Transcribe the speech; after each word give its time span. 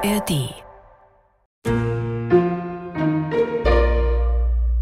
ARD 0.00 0.54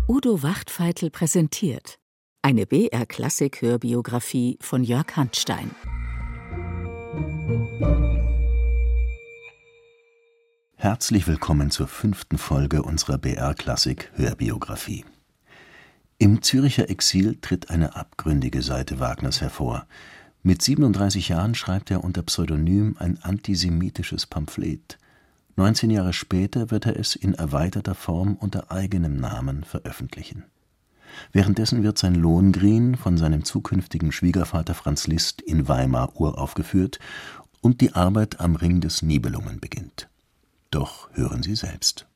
Udo 0.08 0.42
Wachtfeitel 0.42 1.08
präsentiert 1.10 1.98
eine 2.42 2.66
BR-Klassik-Hörbiografie 2.66 4.58
von 4.60 4.84
Jörg 4.84 5.16
Handstein. 5.16 5.70
Herzlich 10.74 11.26
willkommen 11.26 11.70
zur 11.70 11.88
fünften 11.88 12.36
Folge 12.36 12.82
unserer 12.82 13.16
BR-Klassik-Hörbiografie. 13.16 15.06
Im 16.18 16.42
Züricher 16.42 16.90
Exil 16.90 17.38
tritt 17.40 17.70
eine 17.70 17.96
abgründige 17.96 18.60
Seite 18.60 19.00
Wagners 19.00 19.40
hervor. 19.40 19.86
Mit 20.42 20.60
37 20.60 21.30
Jahren 21.30 21.54
schreibt 21.54 21.90
er 21.90 22.04
unter 22.04 22.22
Pseudonym 22.22 22.96
ein 22.98 23.18
antisemitisches 23.22 24.26
Pamphlet. 24.26 24.98
19 25.56 25.88
Jahre 25.90 26.12
später 26.12 26.70
wird 26.70 26.84
er 26.84 26.98
es 26.98 27.16
in 27.16 27.32
erweiterter 27.32 27.94
Form 27.94 28.36
unter 28.36 28.70
eigenem 28.70 29.16
Namen 29.16 29.64
veröffentlichen. 29.64 30.44
Währenddessen 31.32 31.82
wird 31.82 31.96
sein 31.96 32.14
Lohengrin 32.14 32.96
von 32.96 33.16
seinem 33.16 33.44
zukünftigen 33.44 34.12
Schwiegervater 34.12 34.74
Franz 34.74 35.06
Liszt 35.06 35.40
in 35.40 35.66
Weimar 35.66 36.20
uraufgeführt 36.20 36.98
und 37.62 37.80
die 37.80 37.94
Arbeit 37.94 38.38
am 38.38 38.56
Ring 38.56 38.82
des 38.82 39.00
Nibelungen 39.00 39.58
beginnt. 39.58 40.08
Doch 40.70 41.08
hören 41.14 41.42
Sie 41.42 41.56
selbst. 41.56 42.06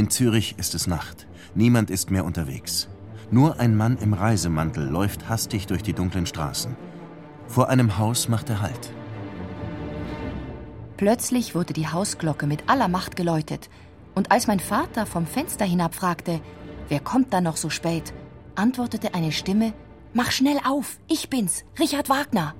In 0.00 0.08
Zürich 0.08 0.54
ist 0.56 0.74
es 0.74 0.86
Nacht. 0.86 1.26
Niemand 1.54 1.90
ist 1.90 2.10
mehr 2.10 2.24
unterwegs. 2.24 2.88
Nur 3.30 3.60
ein 3.60 3.76
Mann 3.76 3.98
im 3.98 4.14
Reisemantel 4.14 4.88
läuft 4.88 5.28
hastig 5.28 5.66
durch 5.66 5.82
die 5.82 5.92
dunklen 5.92 6.24
Straßen. 6.24 6.74
Vor 7.46 7.68
einem 7.68 7.98
Haus 7.98 8.26
macht 8.26 8.48
er 8.48 8.62
Halt. 8.62 8.94
Plötzlich 10.96 11.54
wurde 11.54 11.74
die 11.74 11.86
Hausglocke 11.86 12.46
mit 12.46 12.62
aller 12.66 12.88
Macht 12.88 13.14
geläutet, 13.14 13.68
und 14.14 14.32
als 14.32 14.46
mein 14.46 14.58
Vater 14.58 15.04
vom 15.04 15.26
Fenster 15.26 15.66
hinab 15.66 15.94
fragte, 15.94 16.40
wer 16.88 17.00
kommt 17.00 17.34
da 17.34 17.42
noch 17.42 17.58
so 17.58 17.68
spät, 17.68 18.14
antwortete 18.54 19.12
eine 19.12 19.32
Stimme, 19.32 19.74
Mach 20.14 20.30
schnell 20.30 20.60
auf, 20.66 20.96
ich 21.08 21.28
bin's, 21.28 21.64
Richard 21.78 22.08
Wagner. 22.08 22.54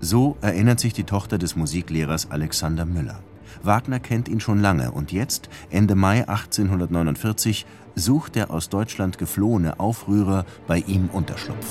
So 0.00 0.36
erinnert 0.42 0.80
sich 0.80 0.92
die 0.92 1.04
Tochter 1.04 1.38
des 1.38 1.56
Musiklehrers 1.56 2.30
Alexander 2.30 2.84
Müller. 2.84 3.22
Wagner 3.62 4.00
kennt 4.00 4.28
ihn 4.28 4.40
schon 4.40 4.60
lange 4.60 4.90
und 4.90 5.12
jetzt, 5.12 5.48
Ende 5.70 5.94
Mai 5.94 6.28
1849, 6.28 7.66
sucht 7.94 8.34
der 8.34 8.50
aus 8.50 8.68
Deutschland 8.68 9.18
geflohene 9.18 9.78
Aufrührer 9.80 10.44
bei 10.66 10.78
ihm 10.78 11.08
Unterschlupf. 11.12 11.66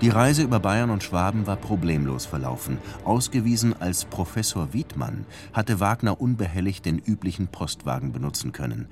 Die 0.00 0.08
Reise 0.08 0.42
über 0.42 0.60
Bayern 0.60 0.88
und 0.88 1.02
Schwaben 1.02 1.46
war 1.46 1.56
problemlos 1.56 2.24
verlaufen. 2.24 2.78
Ausgewiesen 3.04 3.78
als 3.78 4.06
Professor 4.06 4.72
Wiedmann 4.72 5.26
hatte 5.52 5.78
Wagner 5.78 6.18
unbehelligt 6.22 6.86
den 6.86 6.98
üblichen 6.98 7.48
Postwagen 7.48 8.10
benutzen 8.10 8.52
können. 8.52 8.88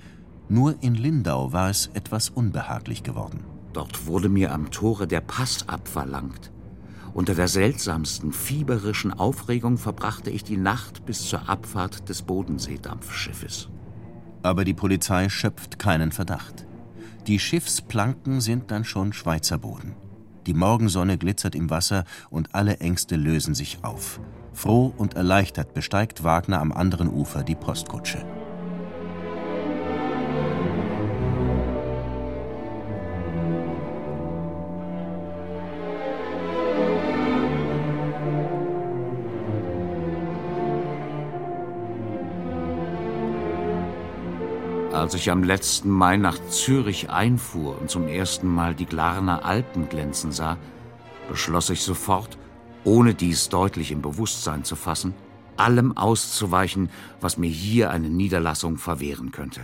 Nur 0.48 0.76
in 0.82 0.94
Lindau 0.94 1.52
war 1.52 1.68
es 1.68 1.90
etwas 1.94 2.30
unbehaglich 2.30 3.02
geworden. 3.02 3.44
Dort 3.72 4.06
wurde 4.06 4.28
mir 4.28 4.52
am 4.52 4.70
Tore 4.70 5.06
der 5.06 5.20
Pass 5.20 5.68
abverlangt. 5.68 6.50
Unter 7.12 7.34
der 7.34 7.48
seltsamsten 7.48 8.32
fieberischen 8.32 9.12
Aufregung 9.12 9.76
verbrachte 9.76 10.30
ich 10.30 10.44
die 10.44 10.56
Nacht 10.56 11.04
bis 11.04 11.28
zur 11.28 11.48
Abfahrt 11.48 12.08
des 12.08 12.22
Bodenseedampfschiffes. 12.22 13.68
Aber 14.42 14.64
die 14.64 14.74
Polizei 14.74 15.28
schöpft 15.28 15.78
keinen 15.78 16.12
Verdacht. 16.12 16.66
Die 17.26 17.38
Schiffsplanken 17.38 18.40
sind 18.40 18.70
dann 18.70 18.84
schon 18.84 19.12
Schweizer 19.12 19.58
Boden. 19.58 19.94
Die 20.46 20.54
Morgensonne 20.54 21.18
glitzert 21.18 21.54
im 21.54 21.68
Wasser 21.68 22.04
und 22.30 22.54
alle 22.54 22.78
Ängste 22.78 23.16
lösen 23.16 23.54
sich 23.54 23.80
auf. 23.82 24.18
Froh 24.54 24.94
und 24.96 25.14
erleichtert 25.14 25.74
besteigt 25.74 26.24
Wagner 26.24 26.60
am 26.60 26.72
anderen 26.72 27.08
Ufer 27.08 27.42
die 27.42 27.54
Postkutsche. 27.54 28.24
Als 45.08 45.14
ich 45.14 45.30
am 45.30 45.42
letzten 45.42 45.88
Mai 45.88 46.18
nach 46.18 46.38
Zürich 46.50 47.08
einfuhr 47.08 47.80
und 47.80 47.88
zum 47.88 48.08
ersten 48.08 48.46
Mal 48.46 48.74
die 48.74 48.84
Glarner 48.84 49.42
Alpen 49.42 49.88
glänzen 49.88 50.32
sah, 50.32 50.58
beschloss 51.30 51.70
ich 51.70 51.80
sofort, 51.80 52.36
ohne 52.84 53.14
dies 53.14 53.48
deutlich 53.48 53.90
im 53.90 54.02
Bewusstsein 54.02 54.64
zu 54.64 54.76
fassen, 54.76 55.14
allem 55.56 55.96
auszuweichen, 55.96 56.90
was 57.22 57.38
mir 57.38 57.48
hier 57.48 57.90
eine 57.90 58.10
Niederlassung 58.10 58.76
verwehren 58.76 59.32
könnte. 59.32 59.62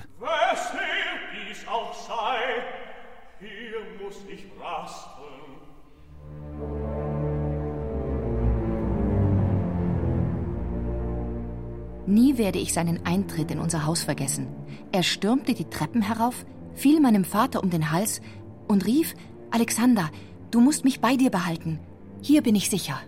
Nie 12.07 12.37
werde 12.37 12.59
ich 12.59 12.73
seinen 12.73 13.05
Eintritt 13.07 13.51
in 13.51 13.59
unser 13.59 13.87
Haus 13.87 14.03
vergessen. 14.03 14.49
Er 14.93 15.03
stürmte 15.03 15.55
die 15.55 15.71
Treppen 15.71 16.03
herauf, 16.03 16.45
fiel 16.75 17.01
meinem 17.01 17.25
Vater 17.25 17.63
um 17.63 17.71
den 17.71 17.91
Hals 17.91 18.21
und 18.69 18.85
rief: 18.85 19.15
Alexander, 19.51 20.11
du 20.51 20.61
musst 20.61 20.85
mich 20.85 21.01
bei 21.01 21.17
dir 21.17 21.31
behalten. 21.31 21.81
Hier 22.21 22.43
bin 22.43 22.55
ich 22.55 22.71
sicher. 22.71 22.99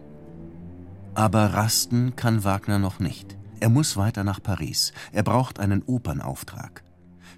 Aber 1.14 1.54
rasten 1.54 2.14
kann 2.16 2.44
Wagner 2.44 2.78
noch 2.78 2.98
nicht. 2.98 3.36
Er 3.58 3.70
muss 3.70 3.96
weiter 3.96 4.22
nach 4.22 4.42
Paris. 4.42 4.92
Er 5.12 5.22
braucht 5.22 5.58
einen 5.60 5.82
Opernauftrag. 5.82 6.84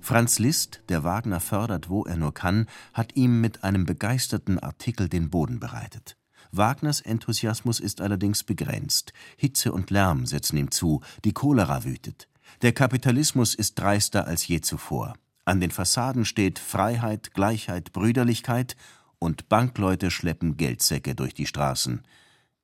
Franz 0.00 0.38
Liszt, 0.38 0.82
der 0.88 1.04
Wagner 1.04 1.40
fördert, 1.40 1.88
wo 1.88 2.04
er 2.04 2.16
nur 2.16 2.34
kann, 2.34 2.66
hat 2.92 3.16
ihm 3.16 3.40
mit 3.40 3.64
einem 3.64 3.84
begeisterten 3.84 4.58
Artikel 4.58 5.08
den 5.08 5.30
Boden 5.30 5.60
bereitet. 5.60 6.17
Wagners 6.52 7.00
Enthusiasmus 7.00 7.80
ist 7.80 8.00
allerdings 8.00 8.44
begrenzt. 8.44 9.12
Hitze 9.36 9.72
und 9.72 9.90
Lärm 9.90 10.26
setzen 10.26 10.56
ihm 10.56 10.70
zu, 10.70 11.00
die 11.24 11.32
Cholera 11.32 11.84
wütet. 11.84 12.28
Der 12.62 12.72
Kapitalismus 12.72 13.54
ist 13.54 13.78
dreister 13.78 14.26
als 14.26 14.46
je 14.46 14.60
zuvor. 14.60 15.14
An 15.44 15.60
den 15.60 15.70
Fassaden 15.70 16.24
steht 16.24 16.58
Freiheit, 16.58 17.32
Gleichheit, 17.32 17.92
Brüderlichkeit 17.92 18.76
und 19.18 19.48
Bankleute 19.48 20.10
schleppen 20.10 20.56
Geldsäcke 20.56 21.14
durch 21.14 21.34
die 21.34 21.46
Straßen. 21.46 22.02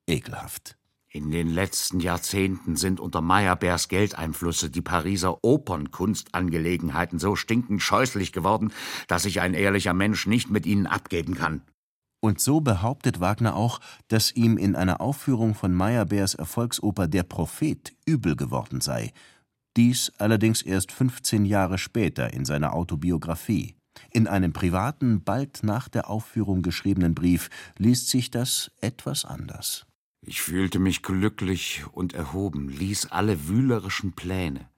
Ekelhaft. 0.07 0.77
In 1.15 1.31
den 1.31 1.47
letzten 1.47 2.01
Jahrzehnten 2.01 2.75
sind 2.75 2.99
unter 2.99 3.21
Meyerbeers 3.21 3.87
Geldeinflüsse 3.87 4.69
die 4.69 4.81
Pariser 4.81 5.45
Opernkunstangelegenheiten 5.45 7.19
so 7.19 7.37
stinkend 7.37 7.81
scheußlich 7.81 8.33
geworden, 8.33 8.73
dass 9.07 9.23
sich 9.23 9.39
ein 9.39 9.53
ehrlicher 9.53 9.93
Mensch 9.93 10.27
nicht 10.27 10.49
mit 10.49 10.65
ihnen 10.65 10.87
abgeben 10.87 11.35
kann. 11.35 11.61
Und 12.19 12.39
so 12.39 12.59
behauptet 12.61 13.19
Wagner 13.19 13.55
auch, 13.55 13.79
dass 14.07 14.31
ihm 14.31 14.57
in 14.57 14.75
einer 14.75 15.01
Aufführung 15.01 15.53
von 15.53 15.73
Meyerbeers 15.73 16.33
Erfolgsoper 16.33 17.07
Der 17.07 17.23
Prophet 17.23 17.93
übel 18.05 18.35
geworden 18.35 18.81
sei. 18.81 19.13
Dies 19.77 20.11
allerdings 20.17 20.61
erst 20.61 20.91
15 20.91 21.45
Jahre 21.45 21.77
später 21.77 22.33
in 22.33 22.45
seiner 22.45 22.73
Autobiografie. 22.73 23.75
In 24.11 24.27
einem 24.27 24.53
privaten, 24.53 25.23
bald 25.23 25.63
nach 25.63 25.87
der 25.87 26.09
Aufführung 26.09 26.61
geschriebenen 26.61 27.15
Brief 27.15 27.49
liest 27.77 28.09
sich 28.09 28.31
das 28.31 28.71
etwas 28.81 29.25
anders. 29.25 29.85
Ich 30.21 30.41
fühlte 30.41 30.79
mich 30.79 31.03
glücklich 31.03 31.83
und 31.91 32.13
erhoben, 32.13 32.69
ließ 32.69 33.11
alle 33.11 33.47
wühlerischen 33.47 34.13
Pläne. 34.13 34.69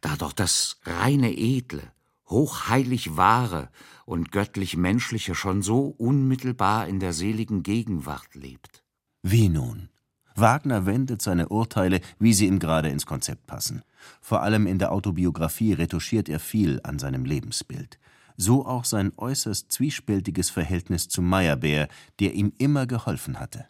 Da 0.00 0.16
doch 0.16 0.32
das 0.32 0.80
reine 0.84 1.32
Edle, 1.36 1.92
hochheilig 2.30 3.16
Wahre 3.16 3.68
und 4.06 4.32
göttlich 4.32 4.76
Menschliche 4.76 5.34
schon 5.34 5.62
so 5.62 5.94
unmittelbar 5.98 6.86
in 6.88 7.00
der 7.00 7.12
seligen 7.12 7.62
Gegenwart 7.62 8.34
lebt. 8.34 8.82
Wie 9.22 9.48
nun? 9.48 9.90
Wagner 10.36 10.86
wendet 10.86 11.20
seine 11.20 11.48
Urteile, 11.48 12.00
wie 12.18 12.32
sie 12.32 12.46
ihm 12.46 12.58
gerade 12.58 12.88
ins 12.88 13.04
Konzept 13.04 13.46
passen. 13.46 13.82
Vor 14.20 14.42
allem 14.42 14.66
in 14.66 14.78
der 14.78 14.92
Autobiografie 14.92 15.74
retuschiert 15.74 16.28
er 16.28 16.40
viel 16.40 16.80
an 16.82 16.98
seinem 16.98 17.24
Lebensbild. 17.24 17.98
So 18.36 18.64
auch 18.64 18.84
sein 18.84 19.12
äußerst 19.16 19.70
zwiespältiges 19.70 20.48
Verhältnis 20.48 21.08
zu 21.08 21.20
Meyerbeer, 21.20 21.88
der 22.20 22.34
ihm 22.34 22.52
immer 22.56 22.86
geholfen 22.86 23.38
hatte. 23.38 23.66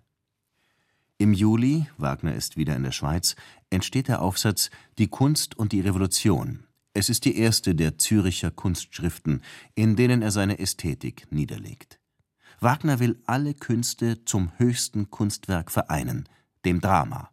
Im 1.18 1.32
Juli, 1.32 1.86
Wagner 1.98 2.34
ist 2.34 2.56
wieder 2.56 2.76
in 2.76 2.84
der 2.84 2.92
Schweiz, 2.92 3.34
entsteht 3.68 4.08
der 4.08 4.22
Aufsatz 4.22 4.70
Die 4.96 5.08
Kunst 5.08 5.58
und 5.58 5.72
die 5.72 5.80
Revolution. 5.80 6.64
Es 6.92 7.08
ist 7.08 7.24
die 7.24 7.36
erste 7.36 7.74
der 7.74 7.98
Züricher 7.98 8.50
Kunstschriften, 8.50 9.42
in 9.74 9.94
denen 9.94 10.22
er 10.22 10.32
seine 10.32 10.58
Ästhetik 10.58 11.30
niederlegt. 11.30 12.00
Wagner 12.58 12.98
will 12.98 13.22
alle 13.26 13.54
Künste 13.54 14.24
zum 14.24 14.52
höchsten 14.58 15.10
Kunstwerk 15.10 15.70
vereinen, 15.70 16.28
dem 16.64 16.80
Drama. 16.80 17.30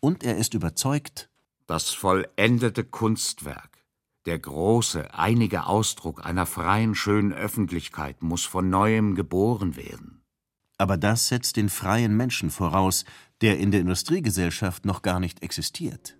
Und 0.00 0.24
er 0.24 0.36
ist 0.38 0.54
überzeugt, 0.54 1.28
das 1.66 1.90
vollendete 1.90 2.84
Kunstwerk, 2.84 3.84
der 4.24 4.38
große, 4.38 5.14
einige 5.14 5.66
Ausdruck 5.66 6.24
einer 6.24 6.46
freien, 6.46 6.94
schönen 6.94 7.32
Öffentlichkeit 7.32 8.22
muss 8.22 8.44
von 8.44 8.70
neuem 8.70 9.14
geboren 9.14 9.76
werden. 9.76 10.22
Aber 10.78 10.96
das 10.96 11.28
setzt 11.28 11.56
den 11.56 11.68
freien 11.68 12.16
Menschen 12.16 12.50
voraus, 12.50 13.04
der 13.40 13.58
in 13.58 13.70
der 13.70 13.80
Industriegesellschaft 13.80 14.84
noch 14.84 15.02
gar 15.02 15.20
nicht 15.20 15.42
existiert. 15.42 16.16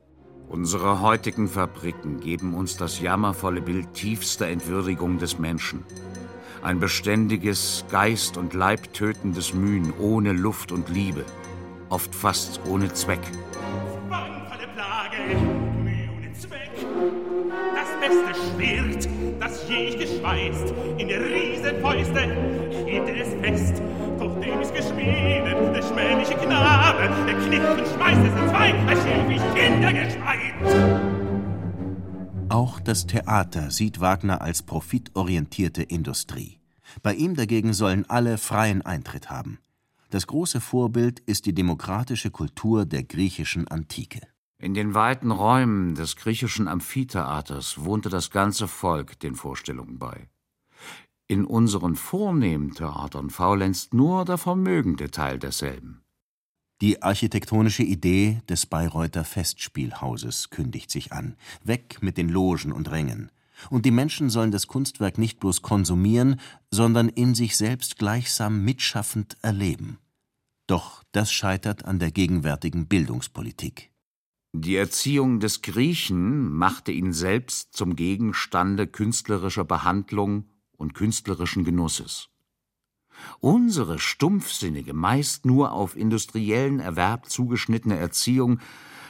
Unsere 0.49 1.01
heutigen 1.01 1.49
Fabriken 1.49 2.21
geben 2.21 2.55
uns 2.55 2.77
das 2.77 3.01
jammervolle 3.01 3.61
Bild 3.61 3.95
tiefster 3.95 4.47
Entwürdigung 4.47 5.19
des 5.19 5.41
Menschen. 5.41 5.85
Ein 6.63 6.79
beständiges, 6.79 7.85
Geist 7.91 8.37
und 8.37 8.55
Leib 8.55 8.93
tötendes 8.93 9.55
Mühen 9.55 9.93
ohne 9.99 10.33
Luft 10.33 10.71
und 10.71 10.89
Liebe, 10.89 11.25
oft 11.89 12.15
fast 12.15 12.61
ohne 12.69 12.93
Zweck. 12.93 13.21
Zwangvolle 14.07 14.69
Plage, 14.75 15.37
Mühe 15.83 16.09
ohne 16.17 16.33
Zweck. 16.33 16.71
Das 17.75 17.89
beste 18.01 18.55
Schwert, 18.55 19.09
das 19.41 19.69
je 19.69 19.89
ich 19.89 19.99
geschweißt, 19.99 20.75
in 20.99 21.11
Riesenfäuste 21.11 22.85
hielt 22.87 23.09
es 23.09 23.35
fest. 23.43 23.83
Dem 24.47 24.61
ist 24.61 24.73
geschmiedet, 24.73 25.75
der 25.75 25.83
schmähliche 25.83 26.35
Knabe, 26.37 27.09
der 27.27 27.35
knickt 27.35 27.81
und 27.81 27.89
schmeißt 27.89 28.21
es 28.21 28.41
in 28.41 28.49
zwei, 28.49 28.75
als 28.87 29.01
ich 29.29 29.55
Kinder 29.55 29.93
geschmeit. 29.93 30.55
Auch 32.49 32.79
das 32.79 33.07
Theater 33.09 33.73
sieht 33.73 33.99
Wagner 34.01 34.43
als 34.43 34.63
profitorientierte 34.63 35.83
Industrie. 35.83 36.61
Bei 37.03 37.15
ihm 37.15 37.35
dagegen 37.35 37.73
sollen 37.73 38.09
alle 38.09 38.39
freien 38.39 38.83
Eintritt 38.83 39.31
haben. 39.31 39.59
Das 40.11 40.29
große 40.29 40.61
Vorbild 40.61 41.19
ist 41.19 41.47
die 41.47 41.55
demokratische 41.55 42.31
Kultur 42.31 42.87
der 42.87 43.03
griechischen 43.03 43.67
Antike. 43.67 44.21
In 44.59 44.75
den 44.75 44.95
weiten 44.95 45.33
Räumen 45.33 45.97
des 45.97 46.15
griechischen 46.15 46.69
Amphitheaters 46.69 47.85
wohnte 47.85 48.11
das 48.11 48.31
ganze 48.31 48.69
Volk 48.69 49.19
den 49.19 49.35
Vorstellungen 49.35 49.99
bei. 49.99 50.29
In 51.29 51.45
unseren 51.45 51.97
vornehmen 51.97 52.73
Theatern 52.73 53.31
faulenzt 53.31 53.95
nur 53.95 54.25
der 54.25 54.39
vermögende 54.39 55.11
Teil 55.11 55.39
derselben. 55.41 56.03
Die 56.81 57.03
architektonische 57.03 57.83
Idee 57.83 58.43
des 58.49 58.67
Bayreuther 58.67 59.25
Festspielhauses 59.25 60.51
kündigt 60.51 60.91
sich 60.91 61.13
an. 61.13 61.37
Weg 61.65 62.03
mit 62.03 62.17
den 62.17 62.29
Logen 62.29 62.71
und 62.71 62.91
Rängen. 62.91 63.33
Und 63.71 63.87
die 63.87 63.91
Menschen 63.91 64.31
sollen 64.31 64.51
das 64.51 64.67
Kunstwerk 64.67 65.19
nicht 65.19 65.41
bloß 65.41 65.63
konsumieren, 65.63 66.39
sondern 66.71 67.09
in 67.09 67.35
sich 67.35 67.57
selbst 67.57 67.97
gleichsam 67.97 68.63
mitschaffend 68.63 69.37
erleben. 69.41 69.99
Doch 70.67 71.03
das 71.13 71.33
scheitert 71.33 71.87
an 71.87 71.99
der 71.99 72.11
gegenwärtigen 72.11 72.87
Bildungspolitik. 72.87 73.91
Die 74.53 74.77
Erziehung 74.77 75.41
des 75.41 75.63
Griechen 75.63 76.53
machte 76.53 76.93
ihn 76.93 77.13
selbst 77.13 77.75
zum 77.75 77.97
Gegenstande 77.97 78.87
künstlerischer 78.87 79.65
Behandlung 79.65 80.45
und 80.77 80.95
künstlerischen 80.95 81.65
Genusses. 81.65 82.29
Unsere 83.41 83.99
stumpfsinnige, 83.99 84.93
meist 84.93 85.47
nur 85.47 85.73
auf 85.73 85.97
industriellen 85.97 86.81
Erwerb 86.81 87.29
zugeschnittene 87.29 87.99
Erziehung 87.99 88.61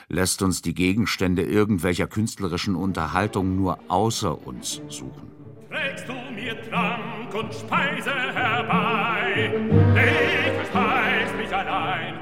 lässt 0.08 0.42
uns 0.42 0.62
die 0.62 0.74
Gegenstände 0.74 1.42
irgendwelcher 1.42 2.06
künstlerischen 2.06 2.76
Unterhaltung 2.76 3.56
nur 3.56 3.78
außer 3.88 4.46
uns 4.46 4.80
suchen. 4.88 5.32
Trägst 5.68 6.08
du 6.08 6.12
mir 6.34 6.54
Trank 6.70 7.34
und 7.34 7.52
Speise 7.52 8.12
herbei, 8.12 9.52
ich 9.96 10.52
verspeis 10.54 11.36
mich 11.36 11.54
allein, 11.54 12.14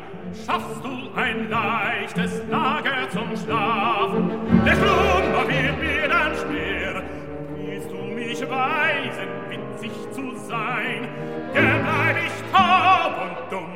schaffst 0.47 0.83
du 0.83 1.13
ein 1.15 1.51
leichtes 1.51 2.43
Lager 2.51 3.11
zum 3.11 3.37
Schlafen, 3.37 4.31
der 4.65 4.75
Schlummer 4.75 5.47
wird 5.47 5.79
mir 5.79 6.09
dann 6.09 6.35
schwer, 6.35 7.03
willst 7.57 7.91
du 7.91 7.97
mich 7.97 8.39
zu 8.39 8.47
sein, 10.55 11.09
ich 12.27 12.37
taub 12.53 13.15
und 13.25 13.37
dumm, 13.53 13.75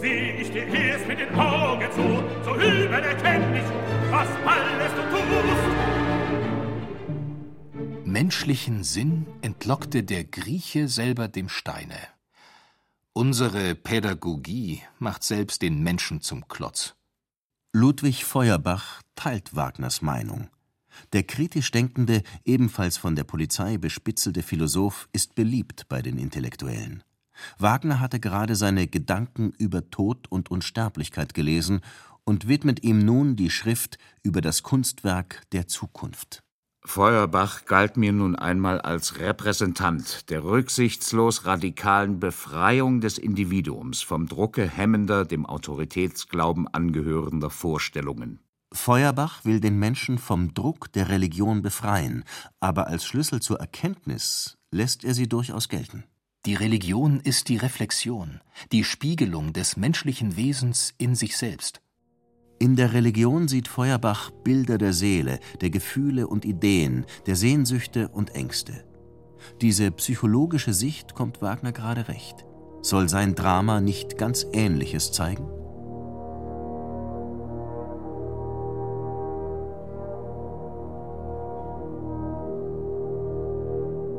sieh 0.00 0.42
ich 0.42 0.50
dir 0.50 0.66
erst 0.66 1.06
mit 1.06 1.18
den 1.18 1.34
Augen 1.34 1.88
zu, 1.92 2.22
so 2.44 2.54
übel 2.54 3.02
erkenn 3.12 3.54
ich, 3.54 3.68
was 4.10 4.28
alles 4.54 4.92
du 4.96 5.02
tust. 5.12 5.68
Menschlichen 8.04 8.84
Sinn 8.84 9.26
entlockte 9.42 10.02
der 10.02 10.24
Grieche 10.24 10.88
selber 10.88 11.28
dem 11.28 11.48
Steine. 11.48 11.98
Unsere 13.12 13.74
Pädagogie 13.74 14.82
macht 14.98 15.22
selbst 15.22 15.62
den 15.62 15.82
Menschen 15.82 16.20
zum 16.20 16.48
Klotz. 16.48 16.94
Ludwig 17.72 18.24
Feuerbach 18.24 19.02
teilt 19.14 19.54
Wagners 19.54 20.02
Meinung. 20.02 20.48
Der 21.12 21.22
kritisch 21.22 21.70
denkende, 21.70 22.22
ebenfalls 22.44 22.96
von 22.96 23.16
der 23.16 23.24
Polizei 23.24 23.78
bespitzelte 23.78 24.42
Philosoph 24.42 25.08
ist 25.12 25.34
beliebt 25.34 25.88
bei 25.88 26.02
den 26.02 26.18
Intellektuellen. 26.18 27.02
Wagner 27.58 28.00
hatte 28.00 28.20
gerade 28.20 28.56
seine 28.56 28.86
Gedanken 28.86 29.52
über 29.58 29.90
Tod 29.90 30.26
und 30.28 30.50
Unsterblichkeit 30.50 31.34
gelesen 31.34 31.80
und 32.24 32.48
widmet 32.48 32.82
ihm 32.82 32.98
nun 32.98 33.36
die 33.36 33.50
Schrift 33.50 33.98
über 34.22 34.40
das 34.40 34.62
Kunstwerk 34.62 35.42
der 35.52 35.66
Zukunft. 35.66 36.42
Feuerbach 36.84 37.66
galt 37.66 37.96
mir 37.96 38.12
nun 38.12 38.34
einmal 38.34 38.80
als 38.80 39.18
Repräsentant 39.18 40.30
der 40.30 40.44
rücksichtslos 40.44 41.44
radikalen 41.44 42.18
Befreiung 42.18 43.00
des 43.00 43.18
Individuums 43.18 44.00
vom 44.00 44.26
Drucke 44.26 44.66
hemmender, 44.66 45.24
dem 45.26 45.44
Autoritätsglauben 45.44 46.66
angehörender 46.66 47.50
Vorstellungen. 47.50 48.40
Feuerbach 48.72 49.44
will 49.44 49.60
den 49.60 49.78
Menschen 49.78 50.18
vom 50.18 50.52
Druck 50.52 50.92
der 50.92 51.08
Religion 51.08 51.62
befreien, 51.62 52.24
aber 52.60 52.86
als 52.88 53.04
Schlüssel 53.04 53.40
zur 53.40 53.60
Erkenntnis 53.60 54.58
lässt 54.70 55.04
er 55.04 55.14
sie 55.14 55.28
durchaus 55.28 55.68
gelten. 55.68 56.04
Die 56.44 56.54
Religion 56.54 57.20
ist 57.20 57.48
die 57.48 57.56
Reflexion, 57.56 58.40
die 58.72 58.84
Spiegelung 58.84 59.52
des 59.52 59.76
menschlichen 59.76 60.36
Wesens 60.36 60.94
in 60.98 61.14
sich 61.14 61.36
selbst. 61.36 61.80
In 62.58 62.76
der 62.76 62.92
Religion 62.92 63.48
sieht 63.48 63.68
Feuerbach 63.68 64.30
Bilder 64.30 64.78
der 64.78 64.92
Seele, 64.92 65.40
der 65.60 65.70
Gefühle 65.70 66.26
und 66.26 66.44
Ideen, 66.44 67.06
der 67.26 67.36
Sehnsüchte 67.36 68.08
und 68.08 68.34
Ängste. 68.34 68.84
Diese 69.60 69.90
psychologische 69.92 70.74
Sicht 70.74 71.14
kommt 71.14 71.40
Wagner 71.40 71.72
gerade 71.72 72.08
recht. 72.08 72.44
Soll 72.82 73.08
sein 73.08 73.34
Drama 73.34 73.80
nicht 73.80 74.18
ganz 74.18 74.46
Ähnliches 74.52 75.12
zeigen? 75.12 75.57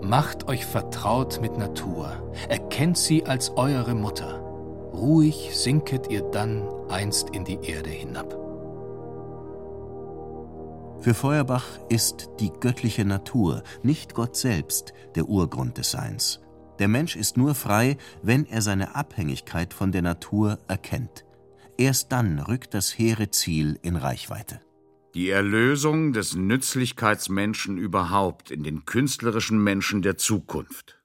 Macht 0.09 0.47
euch 0.47 0.65
vertraut 0.65 1.39
mit 1.39 1.55
Natur, 1.59 2.33
erkennt 2.49 2.97
sie 2.97 3.27
als 3.27 3.51
eure 3.51 3.93
Mutter. 3.93 4.39
Ruhig 4.91 5.51
sinket 5.53 6.09
ihr 6.09 6.23
dann 6.23 6.67
einst 6.89 7.29
in 7.29 7.45
die 7.45 7.59
Erde 7.61 7.91
hinab. 7.91 8.33
Für 10.99 11.13
Feuerbach 11.13 11.77
ist 11.89 12.31
die 12.39 12.51
göttliche 12.51 13.05
Natur, 13.05 13.61
nicht 13.83 14.15
Gott 14.15 14.35
selbst, 14.35 14.93
der 15.13 15.29
Urgrund 15.29 15.77
des 15.77 15.91
Seins. 15.91 16.39
Der 16.79 16.87
Mensch 16.87 17.15
ist 17.15 17.37
nur 17.37 17.53
frei, 17.53 17.95
wenn 18.23 18.47
er 18.47 18.63
seine 18.63 18.95
Abhängigkeit 18.95 19.75
von 19.75 19.91
der 19.91 20.01
Natur 20.01 20.57
erkennt. 20.67 21.23
Erst 21.77 22.11
dann 22.11 22.39
rückt 22.39 22.73
das 22.73 22.97
hehre 22.97 23.29
Ziel 23.29 23.77
in 23.83 23.95
Reichweite. 23.95 24.59
Die 25.15 25.29
Erlösung 25.31 26.13
des 26.13 26.35
Nützlichkeitsmenschen 26.35 27.79
überhaupt 27.79 28.51
in 28.51 28.63
den 28.63 28.85
künstlerischen 28.85 29.63
Menschen 29.63 30.03
der 30.03 30.17
Zukunft. 30.17 31.01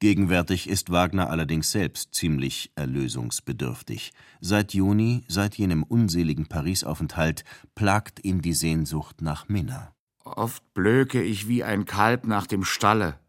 Gegenwärtig 0.00 0.68
ist 0.68 0.90
Wagner 0.90 1.30
allerdings 1.30 1.70
selbst 1.70 2.12
ziemlich 2.12 2.72
erlösungsbedürftig. 2.74 4.12
Seit 4.40 4.74
Juni, 4.74 5.24
seit 5.28 5.54
jenem 5.54 5.84
unseligen 5.84 6.46
Parisaufenthalt, 6.46 7.44
plagt 7.76 8.24
ihn 8.24 8.42
die 8.42 8.52
Sehnsucht 8.52 9.22
nach 9.22 9.48
Minna. 9.48 9.94
Oft 10.24 10.74
blöke 10.74 11.22
ich 11.22 11.46
wie 11.46 11.62
ein 11.62 11.84
Kalb 11.84 12.26
nach 12.26 12.48
dem 12.48 12.64
Stalle 12.64 13.20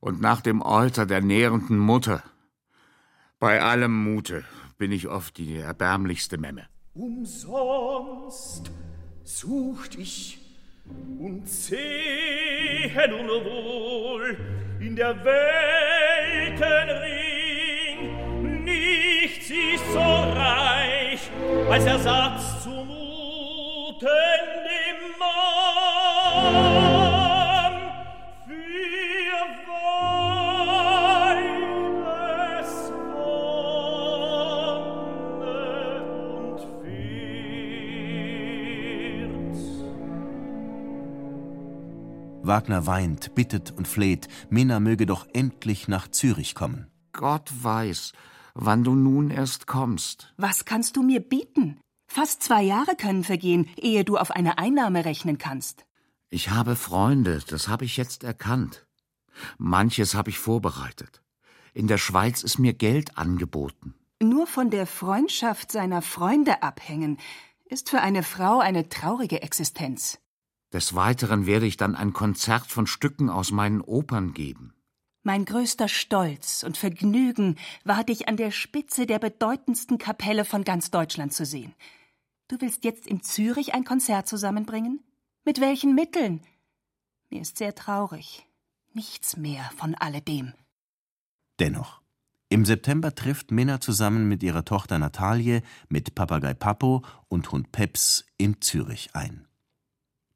und 0.00 0.20
nach 0.20 0.40
dem 0.40 0.60
Euter 0.60 1.06
der 1.06 1.20
nährenden 1.20 1.78
Mutter. 1.78 2.24
Bei 3.38 3.62
allem 3.62 3.94
Mute 4.02 4.44
bin 4.76 4.90
ich 4.90 5.06
oft 5.06 5.38
die 5.38 5.56
erbärmlichste 5.56 6.36
Memme. 6.36 6.66
Umsonst 6.94 8.72
sucht 9.24 9.98
ich 9.98 10.38
und 11.18 11.48
sehe 11.48 13.08
nur 13.08 13.44
wohl 13.44 14.36
in 14.80 14.96
der 14.96 15.14
Welten 15.24 16.90
Ring 16.90 18.64
nichts 18.64 19.50
ist 19.50 19.92
so 19.92 20.00
reich 20.00 21.30
als 21.70 21.84
Ersatz 21.84 22.64
zu 22.64 22.70
muten 22.70 24.08
dem 24.66 25.18
Mann. 25.18 26.71
Wagner 42.52 42.86
weint, 42.86 43.34
bittet 43.34 43.70
und 43.70 43.88
fleht, 43.88 44.28
Minna 44.50 44.78
möge 44.78 45.06
doch 45.06 45.26
endlich 45.32 45.88
nach 45.88 46.08
Zürich 46.08 46.54
kommen. 46.54 46.86
Gott 47.14 47.50
weiß, 47.62 48.12
wann 48.52 48.84
du 48.84 48.94
nun 48.94 49.30
erst 49.30 49.66
kommst. 49.66 50.34
Was 50.36 50.66
kannst 50.66 50.98
du 50.98 51.02
mir 51.02 51.20
bieten? 51.20 51.80
Fast 52.06 52.42
zwei 52.42 52.62
Jahre 52.62 52.94
können 52.94 53.24
vergehen, 53.24 53.70
ehe 53.78 54.04
du 54.04 54.18
auf 54.18 54.30
eine 54.30 54.58
Einnahme 54.58 55.06
rechnen 55.06 55.38
kannst. 55.38 55.86
Ich 56.28 56.50
habe 56.50 56.76
Freunde, 56.76 57.40
das 57.48 57.68
habe 57.68 57.86
ich 57.86 57.96
jetzt 57.96 58.22
erkannt. 58.22 58.84
Manches 59.56 60.14
habe 60.14 60.28
ich 60.28 60.38
vorbereitet. 60.38 61.22
In 61.72 61.86
der 61.86 61.96
Schweiz 61.96 62.42
ist 62.42 62.58
mir 62.58 62.74
Geld 62.74 63.16
angeboten. 63.16 63.94
Nur 64.22 64.46
von 64.46 64.68
der 64.68 64.86
Freundschaft 64.86 65.72
seiner 65.72 66.02
Freunde 66.02 66.62
abhängen, 66.62 67.16
ist 67.64 67.88
für 67.88 68.02
eine 68.02 68.22
Frau 68.22 68.58
eine 68.58 68.90
traurige 68.90 69.40
Existenz. 69.40 70.18
Des 70.72 70.94
Weiteren 70.94 71.46
werde 71.46 71.66
ich 71.66 71.76
dann 71.76 71.94
ein 71.94 72.12
Konzert 72.12 72.66
von 72.66 72.86
Stücken 72.86 73.28
aus 73.28 73.50
meinen 73.50 73.82
Opern 73.82 74.32
geben. 74.32 74.74
Mein 75.22 75.44
größter 75.44 75.86
Stolz 75.86 76.62
und 76.64 76.76
Vergnügen 76.76 77.56
war, 77.84 78.02
dich 78.02 78.26
an 78.26 78.36
der 78.36 78.50
Spitze 78.50 79.06
der 79.06 79.18
bedeutendsten 79.18 79.98
Kapelle 79.98 80.44
von 80.44 80.64
ganz 80.64 80.90
Deutschland 80.90 81.32
zu 81.32 81.44
sehen. 81.44 81.74
Du 82.48 82.60
willst 82.60 82.84
jetzt 82.84 83.06
in 83.06 83.22
Zürich 83.22 83.74
ein 83.74 83.84
Konzert 83.84 84.26
zusammenbringen? 84.26 85.00
Mit 85.44 85.60
welchen 85.60 85.94
Mitteln? 85.94 86.40
Mir 87.30 87.42
ist 87.42 87.58
sehr 87.58 87.74
traurig. 87.74 88.46
Nichts 88.94 89.36
mehr 89.36 89.70
von 89.76 89.94
alledem. 89.94 90.54
Dennoch. 91.60 92.00
Im 92.48 92.64
September 92.64 93.14
trifft 93.14 93.50
Minna 93.50 93.80
zusammen 93.80 94.28
mit 94.28 94.42
ihrer 94.42 94.64
Tochter 94.64 94.98
Natalie, 94.98 95.62
mit 95.88 96.14
Papagei 96.14 96.52
Papo 96.52 97.02
und 97.28 97.50
Hund 97.52 97.72
Peps 97.72 98.26
in 98.36 98.60
Zürich 98.60 99.14
ein. 99.14 99.46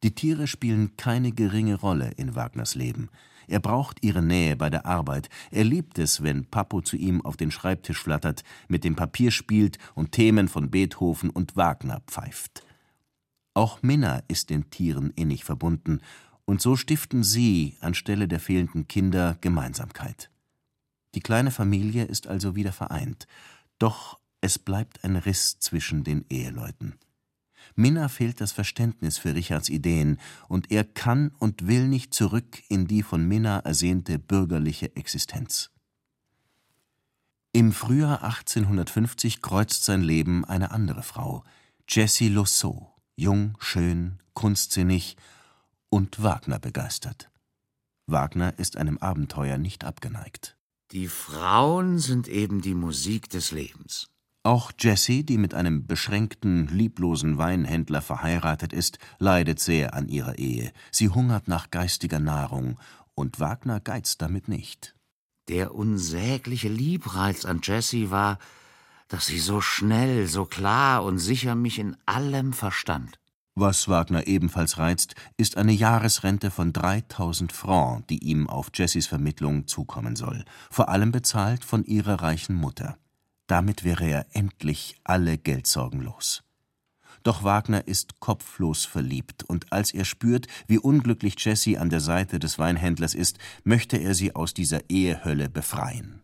Die 0.03 0.15
Tiere 0.15 0.47
spielen 0.47 0.97
keine 0.97 1.33
geringe 1.33 1.77
Rolle 1.77 2.11
in 2.17 2.35
Wagners 2.35 2.75
Leben. 2.75 3.09
Er 3.49 3.61
braucht 3.61 4.03
ihre 4.03 4.23
Nähe 4.23 4.57
bei 4.57 4.71
der 4.71 4.87
Arbeit. 4.87 5.29
Er 5.51 5.65
liebt 5.65 5.99
es, 5.99 6.23
wenn 6.23 6.47
Papo 6.47 6.81
zu 6.81 6.97
ihm 6.97 7.23
auf 7.23 7.37
den 7.37 7.51
Schreibtisch 7.51 8.03
flattert, 8.03 8.43
mit 8.69 8.85
dem 8.85 8.97
Papier 8.97 9.31
spielt 9.31 9.79
und 9.95 10.13
Themen 10.13 10.49
von 10.49 10.71
Beethoven 10.71 11.31
und 11.31 11.57
Wagner 11.57 12.03
pfeift. 12.07 12.65
Auch 13.55 13.83
Minna 13.83 14.23
ist 14.29 14.51
den 14.51 14.69
Tieren 14.71 15.13
innig 15.17 15.45
verbunden, 15.45 16.01
und 16.45 16.61
so 16.61 16.77
stiften 16.77 17.25
sie 17.25 17.77
anstelle 17.81 18.29
der 18.29 18.39
fehlenden 18.39 18.87
Kinder 18.87 19.37
Gemeinsamkeit. 19.41 20.31
Die 21.15 21.21
kleine 21.21 21.51
Familie 21.51 22.05
ist 22.05 22.27
also 22.27 22.55
wieder 22.55 22.73
vereint, 22.73 23.27
doch 23.79 24.19
es 24.41 24.59
bleibt 24.59 25.03
ein 25.05 25.17
Riss 25.17 25.59
zwischen 25.59 26.05
den 26.05 26.25
Eheleuten. 26.29 26.95
Minna 27.77 28.09
fehlt 28.09 28.41
das 28.41 28.53
Verständnis 28.53 29.19
für 29.19 29.35
Richards 29.35 29.69
Ideen, 29.69 30.19
und 30.49 30.71
er 30.73 30.83
kann 30.83 31.31
und 31.39 31.67
will 31.67 31.89
nicht 31.89 32.15
zurück 32.15 32.63
in 32.69 32.87
die 32.87 33.03
von 33.03 33.29
Minna 33.29 33.61
ersehnte 33.61 34.19
bürgerliche 34.19 34.97
Existenz. 34.97 35.71
Im 37.53 37.73
Frühjahr 37.73 38.23
1850 38.23 39.43
kreuzt 39.43 39.85
sein 39.85 40.03
Leben 40.03 40.45
eine 40.45 40.71
andere 40.73 41.03
Frau, 41.03 41.45
Jessie 41.89 42.29
Lossot, 42.29 42.83
jung, 43.15 43.57
schön, 43.61 44.21
kunstsinnig 44.35 45.17
und 45.89 46.23
Wagner 46.23 46.59
begeistert. 46.59 47.31
Wagner 48.07 48.59
ist 48.59 48.77
einem 48.77 48.99
Abenteuer 48.99 49.59
nicht 49.59 49.85
abgeneigt. 49.85 50.57
Die 50.93 51.09
Frauen 51.09 51.99
sind 51.99 52.29
eben 52.29 52.63
die 52.63 52.75
Musik 52.75 53.29
des 53.29 53.53
Lebens. 53.53 54.09
Auch 54.47 54.71
Jessie, 54.79 55.25
die 55.25 55.39
mit 55.39 55.55
einem 55.55 55.89
beschränkten, 55.89 56.69
lieblosen 56.69 57.37
Weinhändler 57.37 58.01
verheiratet 58.01 58.73
ist, 58.73 59.01
leidet 59.19 59.59
sehr 59.59 59.93
an 59.95 60.07
ihrer 60.09 60.39
Ehe. 60.39 60.71
Sie 60.93 61.09
hungert 61.09 61.49
nach 61.49 61.73
geistiger 61.73 62.21
Nahrung, 62.21 62.79
und 63.17 63.41
Wagner 63.41 63.81
geizt 63.81 64.23
damit 64.23 64.47
nicht. 64.47 64.95
Der 65.49 65.75
unsägliche 65.75 66.69
Liebreiz 66.69 67.45
an 67.45 67.59
Jessie 67.61 68.13
war, 68.13 68.39
dass 69.09 69.27
sie 69.27 69.41
so 69.41 69.61
schnell, 69.61 70.29
so 70.29 70.45
klar 70.45 71.03
und 71.03 71.19
sicher 71.19 71.57
mich 71.57 71.81
in 71.81 71.97
allem 72.07 72.53
verstand. 72.53 73.19
Was 73.57 73.89
Wagner 73.89 74.29
ebenfalls 74.29 74.79
reizt, 74.79 75.17
ist 75.37 75.57
eine 75.57 75.73
Jahresrente 75.73 76.53
von 76.53 76.73
3000 76.73 77.51
Francs, 77.51 78.07
die 78.11 78.23
ihm 78.23 78.49
auf 78.49 78.71
Jessies 78.73 79.09
Vermittlung 79.09 79.67
zukommen 79.67 80.15
soll, 80.15 80.45
vor 80.71 80.89
allem 80.89 81.11
bezahlt 81.11 81.65
von 81.65 81.83
ihrer 81.83 82.23
reichen 82.23 82.55
Mutter. 82.55 82.97
Damit 83.47 83.85
wäre 83.85 84.07
er 84.07 84.27
endlich 84.33 84.97
alle 85.05 85.39
Geldsorgen 85.39 86.01
los. 86.01 86.43
Doch 87.23 87.43
Wagner 87.43 87.89
ist 87.89 88.21
kopflos 88.21 88.85
verliebt, 88.85 89.43
und 89.43 89.73
als 89.73 89.93
er 89.93 90.05
spürt, 90.05 90.47
wie 90.69 90.79
unglücklich 90.79 91.35
Jessie 91.39 91.77
an 91.77 91.91
der 91.91 92.01
Seite 92.01 92.39
des 92.39 92.59
Weinhändlers 92.59 93.15
ist, 93.15 93.39
möchte 93.65 93.97
er 93.97 94.15
sie 94.15 94.35
aus 94.37 94.55
dieser 94.55 94.89
Ehehölle 94.89 95.49
befreien. 95.49 96.21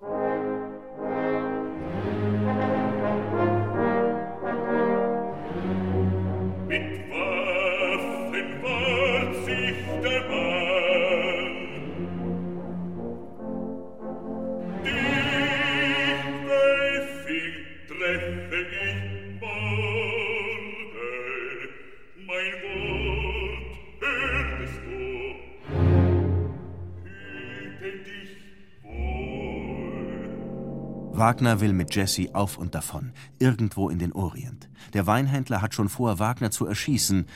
Wagner 31.15 31.61
will 31.61 31.75
mit 31.75 31.95
Jesse 31.95 32.35
auf 32.35 32.57
und 32.57 32.75
davon, 32.75 33.13
irgendwo 33.39 33.91
in 33.91 33.99
den 33.99 34.13
Orient. 34.13 34.71
Der 34.95 35.07
Weinhändler 35.07 35.61
hat 35.61 35.75
schon 35.75 35.91
vor, 35.91 36.19
Wagner 36.19 36.51
zu 36.51 36.65
erschießen, 36.65 37.27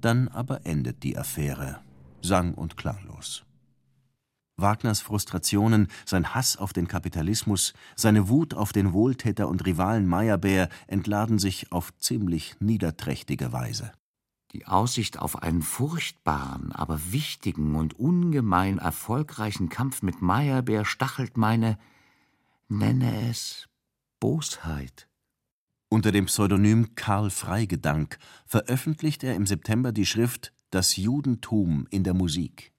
dann 0.00 0.26
aber 0.26 0.66
endet 0.66 1.04
die 1.04 1.16
Affäre, 1.16 1.78
sang- 2.22 2.54
und 2.54 2.76
klanglos. 2.76 3.44
Wagners 4.56 5.00
Frustrationen, 5.00 5.86
sein 6.04 6.34
Hass 6.34 6.56
auf 6.56 6.72
den 6.72 6.88
Kapitalismus, 6.88 7.72
seine 7.94 8.28
Wut 8.28 8.52
auf 8.52 8.72
den 8.72 8.92
Wohltäter 8.92 9.48
und 9.48 9.64
Rivalen 9.64 10.08
Meyerbeer 10.08 10.68
entladen 10.88 11.38
sich 11.38 11.70
auf 11.70 11.96
ziemlich 11.98 12.56
niederträchtige 12.58 13.52
Weise. 13.52 13.92
Die 14.52 14.66
Aussicht 14.66 15.20
auf 15.20 15.40
einen 15.44 15.62
furchtbaren, 15.62 16.72
aber 16.72 17.00
wichtigen 17.12 17.76
und 17.76 17.94
ungemein 17.94 18.78
erfolgreichen 18.78 19.68
Kampf 19.68 20.02
mit 20.02 20.20
Meyerbeer 20.20 20.84
stachelt 20.84 21.36
meine 21.36 21.78
Nenne 22.72 23.28
es 23.28 23.68
Bosheit. 24.20 25.08
Unter 25.88 26.12
dem 26.12 26.26
Pseudonym 26.26 26.94
Karl 26.94 27.28
Freigedank 27.30 28.16
veröffentlicht 28.46 29.24
er 29.24 29.34
im 29.34 29.44
September 29.44 29.90
die 29.90 30.06
Schrift 30.06 30.52
Das 30.70 30.96
Judentum 30.96 31.88
in 31.90 32.04
der 32.04 32.14
Musik. 32.14 32.72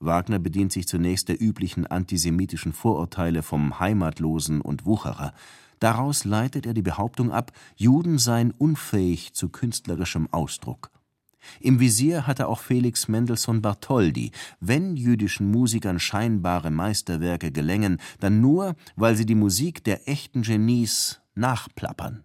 Wagner 0.00 0.40
bedient 0.40 0.72
sich 0.72 0.88
zunächst 0.88 1.28
der 1.28 1.40
üblichen 1.40 1.86
antisemitischen 1.86 2.72
Vorurteile 2.72 3.44
vom 3.44 3.78
Heimatlosen 3.78 4.60
und 4.60 4.86
Wucherer. 4.86 5.32
Daraus 5.78 6.24
leitet 6.24 6.66
er 6.66 6.74
die 6.74 6.82
Behauptung 6.82 7.30
ab, 7.30 7.52
Juden 7.76 8.18
seien 8.18 8.50
unfähig 8.50 9.34
zu 9.34 9.50
künstlerischem 9.50 10.26
Ausdruck. 10.32 10.90
Im 11.60 11.80
Visier 11.80 12.26
hatte 12.26 12.48
auch 12.48 12.60
Felix 12.60 13.08
Mendelssohn 13.08 13.62
Bartholdy. 13.62 14.32
Wenn 14.60 14.96
jüdischen 14.96 15.50
Musikern 15.50 15.98
scheinbare 15.98 16.70
Meisterwerke 16.70 17.52
gelängen, 17.52 17.98
dann 18.20 18.40
nur, 18.40 18.74
weil 18.96 19.16
sie 19.16 19.26
die 19.26 19.34
Musik 19.34 19.84
der 19.84 20.08
echten 20.08 20.42
Genies 20.42 21.20
nachplappern. 21.34 22.24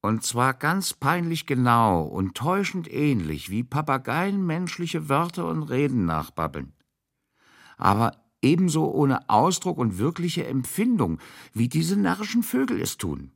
Und 0.00 0.24
zwar 0.24 0.54
ganz 0.54 0.94
peinlich 0.94 1.46
genau 1.46 2.02
und 2.02 2.34
täuschend 2.34 2.92
ähnlich, 2.92 3.50
wie 3.50 3.62
Papageien 3.62 4.44
menschliche 4.44 5.08
Wörter 5.08 5.46
und 5.46 5.62
Reden 5.62 6.06
nachbabbeln. 6.06 6.72
Aber 7.76 8.16
ebenso 8.42 8.90
ohne 8.90 9.28
Ausdruck 9.30 9.78
und 9.78 9.98
wirkliche 9.98 10.44
Empfindung, 10.44 11.18
wie 11.52 11.68
diese 11.68 11.96
närrischen 11.96 12.42
Vögel 12.42 12.80
es 12.80 12.96
tun. 12.96 13.30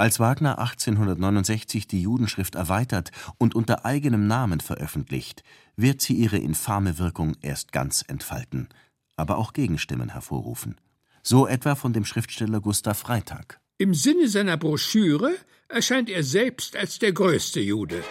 Als 0.00 0.20
Wagner 0.20 0.60
1869 0.60 1.88
die 1.88 2.00
Judenschrift 2.00 2.54
erweitert 2.54 3.10
und 3.36 3.56
unter 3.56 3.84
eigenem 3.84 4.28
Namen 4.28 4.60
veröffentlicht, 4.60 5.42
wird 5.74 6.00
sie 6.00 6.14
ihre 6.14 6.38
infame 6.38 6.98
Wirkung 6.98 7.34
erst 7.42 7.72
ganz 7.72 8.04
entfalten, 8.06 8.68
aber 9.16 9.38
auch 9.38 9.52
Gegenstimmen 9.52 10.10
hervorrufen. 10.10 10.76
So 11.24 11.48
etwa 11.48 11.74
von 11.74 11.92
dem 11.92 12.04
Schriftsteller 12.04 12.60
Gustav 12.60 12.96
Freitag. 12.96 13.60
Im 13.76 13.92
Sinne 13.92 14.28
seiner 14.28 14.56
Broschüre 14.56 15.34
erscheint 15.68 16.08
er 16.10 16.22
selbst 16.22 16.76
als 16.76 17.00
der 17.00 17.10
größte 17.10 17.58
Jude. 17.58 18.04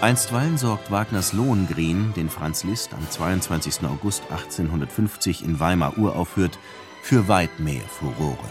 Einstweilen 0.00 0.58
sorgt 0.58 0.90
Wagners 0.90 1.32
Lohengrin, 1.32 2.12
den 2.14 2.28
Franz 2.28 2.64
Liszt 2.64 2.92
am 2.92 3.08
22. 3.08 3.84
August 3.84 4.22
1850 4.30 5.44
in 5.44 5.60
Weimar 5.60 5.96
uraufführt, 5.96 6.58
für 7.02 7.28
weit 7.28 7.60
mehr 7.60 7.82
Furore. 7.82 8.50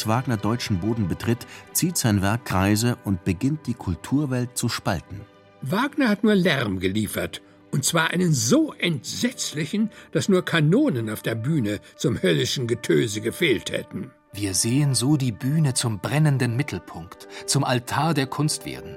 Dass 0.00 0.08
Wagner 0.08 0.38
deutschen 0.38 0.80
Boden 0.80 1.08
betritt, 1.08 1.46
zieht 1.74 1.98
sein 1.98 2.22
Werk 2.22 2.46
Kreise 2.46 2.96
und 3.04 3.22
beginnt 3.22 3.66
die 3.66 3.74
Kulturwelt 3.74 4.56
zu 4.56 4.70
spalten. 4.70 5.20
Wagner 5.60 6.08
hat 6.08 6.24
nur 6.24 6.34
Lärm 6.34 6.80
geliefert, 6.80 7.42
und 7.70 7.84
zwar 7.84 8.08
einen 8.08 8.32
so 8.32 8.72
entsetzlichen, 8.72 9.90
dass 10.12 10.30
nur 10.30 10.42
Kanonen 10.42 11.10
auf 11.10 11.20
der 11.20 11.34
Bühne 11.34 11.80
zum 11.96 12.22
höllischen 12.22 12.66
Getöse 12.66 13.20
gefehlt 13.20 13.72
hätten. 13.72 14.10
Wir 14.32 14.54
sehen 14.54 14.94
so 14.94 15.18
die 15.18 15.32
Bühne 15.32 15.74
zum 15.74 15.98
brennenden 15.98 16.56
Mittelpunkt, 16.56 17.28
zum 17.44 17.62
Altar 17.62 18.14
der 18.14 18.26
Kunst 18.26 18.64
werden, 18.64 18.96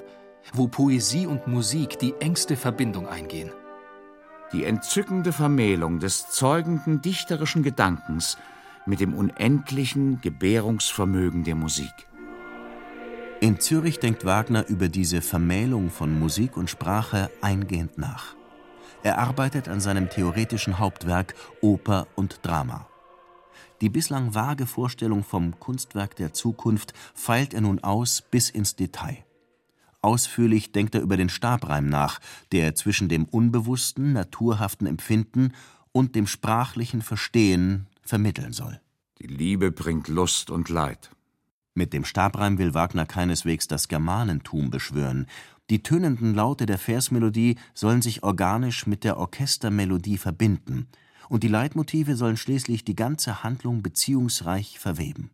wo 0.53 0.69
Poesie 0.69 1.27
und 1.27 1.48
Musik 1.48 2.00
die 2.00 2.13
engste 2.22 2.55
Verbindung 2.55 3.10
eingehen. 3.10 3.51
Die 4.53 4.63
entzückende 4.63 5.33
Vermählung 5.33 6.00
des 6.00 6.29
zeugenden 6.29 7.01
dichterischen 7.01 7.62
Gedankens 7.62 8.38
mit 8.86 9.00
dem 9.00 9.13
unendlichen 9.13 10.22
Gebärungsvermögen 10.22 11.44
der 11.44 11.56
Musik. 11.56 11.94
In 13.42 13.60
Zürich 13.60 14.00
denkt 14.00 14.25
Wagner 14.25 14.68
über 14.68 14.88
diese 14.88 15.22
Vermählung 15.22 15.90
von 15.90 16.18
Musik 16.18 16.56
und 16.56 16.70
Sprache 16.70 17.30
eingehend 17.42 17.98
nach. 17.98 18.36
Er 19.04 19.18
arbeitet 19.18 19.68
an 19.68 19.82
seinem 19.82 20.10
theoretischen 20.10 20.80
Hauptwerk 20.80 21.36
Oper 21.60 22.08
und 22.16 22.40
Drama. 22.44 22.88
Die 23.82 23.90
bislang 23.90 24.34
vage 24.34 24.66
Vorstellung 24.66 25.25
vom 25.25 25.60
Kunstwerk 25.60 26.16
der 26.16 26.32
Zukunft 26.32 26.94
feilt 27.13 27.54
er 27.54 27.60
nun 27.60 27.84
aus 27.84 28.22
bis 28.22 28.50
ins 28.50 28.78
Detail. 28.78 29.25
Ausführlich 30.02 30.72
denkt 30.72 30.96
er 30.96 31.02
über 31.02 31.18
den 31.18 31.30
Stabreim 31.30 31.90
nach, 31.90 32.20
der 32.54 32.75
zwischen 32.75 33.10
dem 33.10 33.25
unbewussten, 33.25 34.13
naturhaften 34.13 34.88
Empfinden 34.88 35.52
und 35.92 36.16
dem 36.16 36.28
sprachlichen 36.28 37.02
Verstehen 37.02 37.88
vermitteln 38.03 38.53
soll. 38.53 38.79
Die 39.19 39.27
Liebe 39.27 39.72
bringt 39.72 40.07
Lust 40.07 40.50
und 40.51 40.69
Leid. 40.69 41.12
Mit 41.74 41.93
dem 41.93 42.05
Stabreim 42.05 42.57
will 42.57 42.74
Wagner 42.74 43.05
keineswegs 43.05 43.67
das 43.67 43.88
Germanentum 43.88 44.69
beschwören. 44.69 45.27
Die 45.69 45.81
tönenden 45.81 46.36
Laute 46.36 46.65
der 46.65 46.77
Versmelodie 46.77 47.57
sollen 47.74 48.01
sich 48.01 48.24
organisch 48.24 48.86
mit 48.86 49.03
der 49.03 49.17
Orchestermelodie 49.17 50.17
verbinden– 50.17 50.88
und 51.29 51.43
die 51.43 51.48
Leitmotive 51.48 52.15
sollen 52.15 52.38
schließlich 52.38 52.83
die 52.83 52.95
ganze 52.95 53.43
Handlung 53.43 53.81
beziehungsreich 53.81 54.79
verweben. 54.79 55.31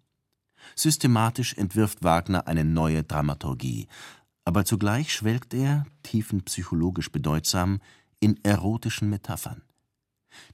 Systematisch 0.76 1.56
entwirft 1.56 2.04
Wagner 2.04 2.48
eine 2.48 2.64
neue 2.64 3.04
Dramaturgie, 3.04 3.88
aber 4.46 4.66
zugleich 4.66 5.14
schwelgt 5.14 5.54
er, 5.54 5.86
tiefenpsychologisch 6.04 7.12
bedeutsam, 7.12 7.82
in 8.20 8.44
erotischen 8.44 9.10
Metaphern. 9.10 9.62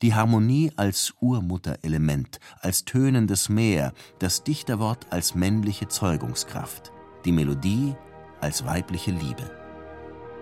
Die 0.02 0.14
Harmonie 0.14 0.72
als 0.76 1.14
Urmutterelement, 1.20 2.40
als 2.62 2.86
tönendes 2.86 3.50
Meer, 3.50 3.94
das 4.20 4.44
Dichterwort 4.44 5.08
als 5.10 5.36
männliche 5.36 5.88
Zeugungskraft, 5.88 6.92
die 7.26 7.32
Melodie 7.32 7.96
als 8.42 8.66
weibliche 8.66 9.12
Liebe. 9.12 9.52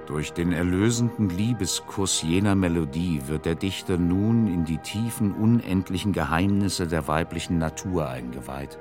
Durch 0.08 0.34
den 0.34 0.52
erlösenden 0.52 1.30
Liebeskuss 1.30 2.24
jener 2.24 2.56
Melodie 2.56 3.22
wird 3.28 3.46
der 3.46 3.56
Dichter 3.56 3.98
nun 3.98 4.48
in 4.48 4.65
die 4.65 4.80
tiefen, 4.80 5.32
unendlichen 5.34 6.12
Geheimnisse 6.12 6.88
der 6.88 7.08
weiblichen 7.08 7.58
Natur 7.58 8.10
eingeweiht. 8.10 8.78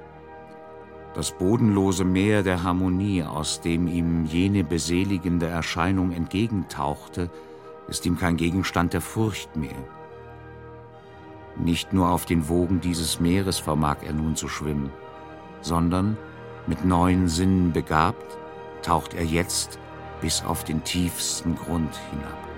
Das 1.14 1.30
bodenlose 1.30 2.04
Meer 2.04 2.42
der 2.42 2.62
Harmonie, 2.62 3.22
aus 3.22 3.60
dem 3.60 3.86
ihm 3.86 4.24
jene 4.24 4.64
beseligende 4.64 5.46
Erscheinung 5.46 6.10
entgegentauchte, 6.10 7.30
ist 7.86 8.06
ihm 8.06 8.18
kein 8.18 8.36
Gegenstand 8.36 8.92
der 8.94 9.02
Furcht 9.02 9.54
mehr. 9.54 9.76
Nicht 11.56 11.92
nur 11.92 12.10
auf 12.10 12.24
den 12.24 12.48
Wogen 12.48 12.80
dieses 12.80 13.20
Meeres 13.20 13.58
vermag 13.58 13.98
er 14.04 14.12
nun 14.12 14.36
zu 14.36 14.48
schwimmen, 14.48 14.90
sondern, 15.60 16.16
mit 16.66 16.84
neuen 16.84 17.28
Sinnen 17.28 17.72
begabt, 17.72 18.38
taucht 18.82 19.14
er 19.14 19.24
jetzt 19.24 19.78
bis 20.20 20.44
auf 20.44 20.64
den 20.64 20.82
tiefsten 20.84 21.56
Grund 21.56 21.94
hinab. 22.10 22.51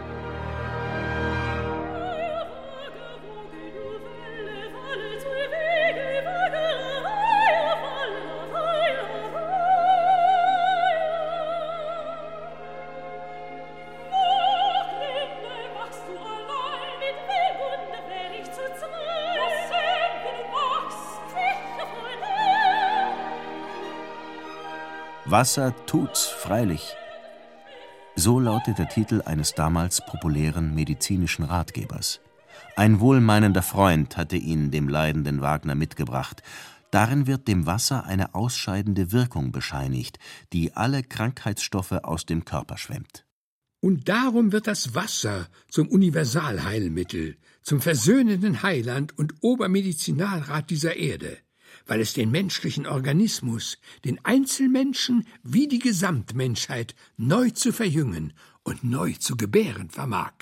Wasser 25.35 25.75
tut's 25.87 26.27
freilich, 26.27 26.95
so 28.15 28.39
lautet 28.39 28.79
der 28.79 28.89
Titel 28.89 29.21
eines 29.27 29.53
damals 29.53 30.01
populären 30.07 30.77
medizinischen 30.77 31.45
Ratgebers. 31.45 32.21
Ein 32.77 33.01
wohlmeinender 33.01 33.63
Freund 33.63 34.17
hatte 34.17 34.37
ihn 34.37 34.71
dem 34.71 34.89
leidenden 34.89 35.41
Wagner 35.41 35.75
mitgebracht. 35.75 36.45
Darin 36.93 37.27
wird 37.27 37.49
dem 37.49 37.67
Wasser 37.67 38.05
eine 38.05 38.37
ausscheidende 38.37 39.11
Wirkung 39.11 39.51
bescheinigt, 39.51 40.21
die 40.53 40.77
alle 40.77 41.03
Krankheitsstoffe 41.03 42.05
aus 42.05 42.27
dem 42.27 42.45
Körper 42.45 42.79
schwemmt. 42.79 43.27
Und 43.81 44.09
darum 44.09 44.53
wird 44.53 44.69
das 44.69 44.95
Wasser 44.95 45.49
zum 45.69 45.89
Universalheilmittel, 45.89 47.39
zum 47.61 47.81
versöhnenden 47.81 48.63
Heiland 48.63 49.19
und 49.19 49.35
Obermedizinalrat 49.41 50.71
dieser 50.71 50.95
Erde 50.95 51.39
weil 51.87 52.01
es 52.01 52.15
den 52.15 52.31
menschlichen 52.31 52.87
Organismus, 52.87 53.79
den 54.05 54.25
Einzelmenschen 54.25 55.27
wie 55.43 55.69
die 55.69 55.79
Gesamtmenschheit 55.79 56.95
neu 57.17 57.51
zu 57.51 57.73
verjüngen 57.73 58.33
und 58.63 58.85
neu 58.85 59.13
zu 59.13 59.37
gebären 59.37 59.91
vermag. 59.91 60.33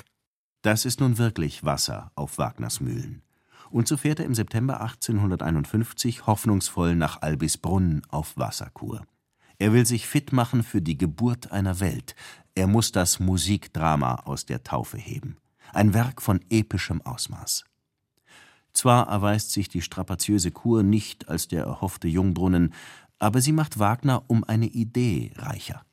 Das 0.62 0.84
ist 0.84 1.00
nun 1.00 1.18
wirklich 1.18 1.64
Wasser 1.64 2.12
auf 2.14 2.38
Wagners 2.38 2.80
Mühlen. 2.80 3.22
Und 3.70 3.88
so 3.88 3.96
fährt 3.96 4.20
er 4.20 4.26
im 4.26 4.34
September 4.34 4.80
1851 4.80 6.26
hoffnungsvoll 6.26 6.94
nach 6.94 7.22
Albisbrunn 7.22 8.02
auf 8.08 8.36
Wasserkur. 8.36 9.06
Er 9.58 9.72
will 9.72 9.86
sich 9.86 10.06
fit 10.06 10.32
machen 10.32 10.62
für 10.62 10.82
die 10.82 10.98
Geburt 10.98 11.52
einer 11.52 11.80
Welt. 11.80 12.14
Er 12.54 12.66
muss 12.66 12.92
das 12.92 13.18
Musikdrama 13.18 14.16
aus 14.24 14.44
der 14.44 14.62
Taufe 14.62 14.98
heben. 14.98 15.36
Ein 15.72 15.94
Werk 15.94 16.20
von 16.20 16.40
epischem 16.50 17.00
Ausmaß. 17.00 17.64
Zwar 18.72 19.08
erweist 19.08 19.52
sich 19.52 19.68
die 19.68 19.82
strapaziöse 19.82 20.50
Kur 20.50 20.82
nicht 20.82 21.28
als 21.28 21.48
der 21.48 21.64
erhoffte 21.64 22.08
Jungbrunnen, 22.08 22.72
aber 23.18 23.40
sie 23.40 23.52
macht 23.52 23.78
Wagner 23.78 24.24
um 24.26 24.44
eine 24.44 24.66
Idee 24.66 25.32
reicher. 25.36 25.84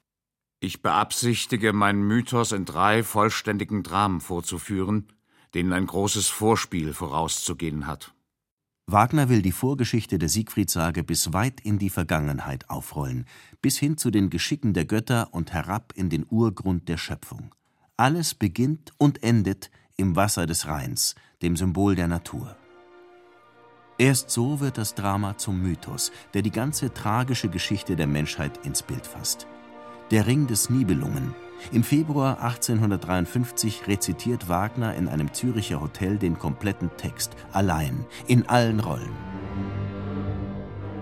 Ich 0.61 0.81
beabsichtige, 0.81 1.71
meinen 1.71 2.03
Mythos 2.03 2.51
in 2.51 2.65
drei 2.65 3.03
vollständigen 3.03 3.83
Dramen 3.83 4.19
vorzuführen, 4.19 5.07
denen 5.53 5.73
ein 5.73 5.87
großes 5.87 6.27
Vorspiel 6.27 6.93
vorauszugehen 6.93 7.87
hat. 7.87 8.13
Wagner 8.87 9.29
will 9.29 9.41
die 9.41 9.51
Vorgeschichte 9.51 10.17
der 10.17 10.29
Siegfriedsage 10.29 11.03
bis 11.03 11.31
weit 11.31 11.61
in 11.61 11.77
die 11.77 11.91
Vergangenheit 11.91 12.69
aufrollen, 12.69 13.25
bis 13.61 13.77
hin 13.77 13.97
zu 13.97 14.09
den 14.09 14.29
Geschicken 14.29 14.73
der 14.73 14.85
Götter 14.85 15.29
und 15.31 15.53
herab 15.53 15.93
in 15.95 16.09
den 16.09 16.25
Urgrund 16.27 16.89
der 16.89 16.97
Schöpfung. 16.97 17.53
Alles 17.97 18.33
beginnt 18.33 18.91
und 18.97 19.21
endet 19.21 19.69
im 19.95 20.15
Wasser 20.15 20.47
des 20.47 20.65
Rheins, 20.65 21.13
dem 21.41 21.55
Symbol 21.55 21.95
der 21.95 22.07
Natur. 22.07 22.55
Erst 23.99 24.29
so 24.29 24.61
wird 24.61 24.77
das 24.77 24.95
Drama 24.95 25.37
zum 25.37 25.61
Mythos, 25.61 26.13
der 26.33 26.41
die 26.41 26.51
ganze 26.51 26.93
tragische 26.93 27.49
Geschichte 27.49 27.97
der 27.97 28.07
Menschheit 28.07 28.65
ins 28.65 28.81
Bild 28.81 29.05
fasst. 29.05 29.45
Der 30.09 30.25
Ring 30.25 30.47
des 30.47 30.69
Nibelungen. 30.69 31.35
Im 31.73 31.83
Februar 31.83 32.41
1853 32.41 33.87
rezitiert 33.87 34.47
Wagner 34.47 34.95
in 34.95 35.09
einem 35.09 35.33
Züricher 35.33 35.81
Hotel 35.81 36.17
den 36.17 36.39
kompletten 36.39 36.89
Text, 36.95 37.35
allein, 37.51 38.05
in 38.25 38.47
allen 38.47 38.79
Rollen. 38.79 39.11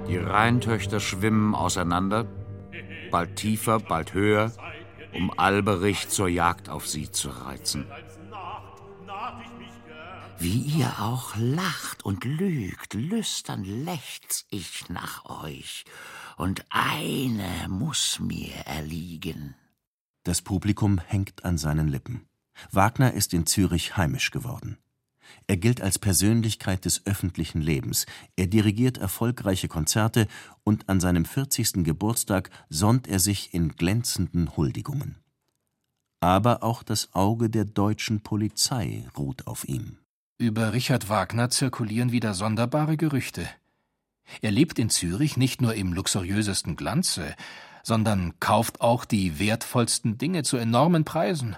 Die 0.08 0.18
Rheintöchter 0.18 1.00
schwimmen 1.00 1.54
auseinander, 1.54 2.26
bald 3.12 3.36
tiefer, 3.36 3.80
bald 3.80 4.16
höher, 4.16 4.52
um 5.14 5.32
Alberich 5.38 6.10
zur 6.10 6.30
Jagd 6.30 6.68
auf 6.68 6.88
sie 6.88 7.12
zu 7.12 7.30
reizen 7.30 7.86
wie 10.40 10.60
ihr 10.60 11.00
auch 11.00 11.36
lacht 11.36 12.06
und 12.06 12.24
lügt, 12.24 12.94
lüstern 12.94 13.64
lechz 13.64 14.46
ich 14.50 14.90
nach 14.90 15.26
euch, 15.44 15.86
und 16.38 16.66
eine 16.70 17.68
muss 17.70 18.20
mir 18.20 18.54
erliegen. 18.66 19.56
Das 20.24 20.42
Publikum 20.42 21.00
hängt 21.00 21.46
an 21.46 21.58
seinen 21.58 21.88
Lippen. 21.88 22.28
Wagner 22.72 23.14
ist 23.14 23.34
in 23.34 23.46
Zürich 23.46 23.98
heimisch 23.98 24.32
geworden. 24.32 24.78
Er 25.48 25.58
gilt 25.58 25.82
als 25.82 26.00
Persönlichkeit 26.00 26.86
des 26.86 27.06
öffentlichen 27.06 27.62
Lebens. 27.62 28.06
Er 28.36 28.48
dirigiert 28.48 28.98
erfolgreiche 28.98 29.68
Konzerte 29.68 30.28
und 30.64 30.90
an 30.90 31.00
seinem 31.00 31.26
40. 31.26 31.84
Geburtstag 31.84 32.50
sonnt 32.70 33.08
er 33.08 33.20
sich 33.20 33.54
in 33.54 33.70
glänzenden 33.70 34.56
Huldigungen. 34.56 35.18
Aber 36.20 36.64
auch 36.64 36.84
das 36.84 37.14
Auge 37.14 37.50
der 37.50 37.66
deutschen 37.66 38.22
Polizei 38.22 39.06
ruht 39.18 39.48
auf 39.48 39.68
ihm. 39.68 39.98
Über 40.40 40.74
Richard 40.74 41.10
Wagner 41.10 41.50
zirkulieren 41.50 42.12
wieder 42.12 42.36
sonderbare 42.36 42.96
Gerüchte. 42.96 43.50
Er 44.42 44.52
lebt 44.52 44.78
in 44.78 44.92
Zürich 44.92 45.36
nicht 45.36 45.64
nur 45.64 45.74
im 45.74 45.94
luxuriösesten 45.94 46.76
Glanze, 46.76 47.36
sondern 47.82 48.40
kauft 48.40 48.82
auch 48.82 49.04
die 49.06 49.40
wertvollsten 49.40 50.20
Dinge 50.20 50.44
zu 50.44 50.58
enormen 50.58 51.06
Preisen. 51.06 51.56